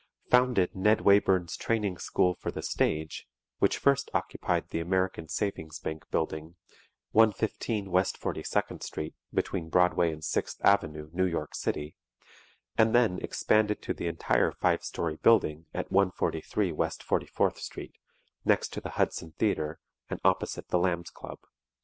Founded 0.31 0.73
"Ned 0.75 1.01
Wayburn's 1.01 1.55
Training 1.55 1.99
School 1.99 2.33
for 2.33 2.49
the 2.49 2.63
Stage," 2.63 3.27
which 3.59 3.77
first 3.77 4.09
occupied 4.15 4.69
the 4.71 4.79
American 4.79 5.27
Savings 5.27 5.77
Bank 5.77 6.09
Building, 6.09 6.55
115 7.11 7.91
West 7.91 8.19
42nd 8.19 8.81
Street, 8.81 9.13
between 9.31 9.69
Broadway 9.69 10.11
and 10.11 10.23
6th 10.23 10.59
Avenue, 10.63 11.11
New 11.13 11.27
York 11.27 11.53
City, 11.53 11.95
and 12.79 12.95
then 12.95 13.19
expanded 13.19 13.83
to 13.83 13.93
the 13.93 14.07
entire 14.07 14.51
five 14.51 14.83
story 14.83 15.17
building 15.17 15.67
at 15.71 15.91
143 15.91 16.71
West 16.71 17.05
44th 17.07 17.57
Street, 17.59 17.93
next 18.43 18.69
to 18.73 18.81
the 18.81 18.89
Hudson 18.97 19.33
Theatre 19.37 19.79
and 20.09 20.19
opposite 20.25 20.69
the 20.69 20.79
Lambs 20.79 21.11
Club. 21.11 21.37